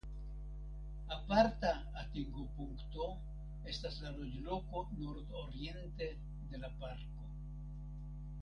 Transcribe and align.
Aparta 1.15 1.73
atingopunkto 2.03 3.05
estas 3.73 3.99
la 4.07 4.15
loĝloko 4.15 4.83
nordoriente 5.03 6.11
de 6.49 6.63
la 6.65 6.73
parko. 6.81 7.31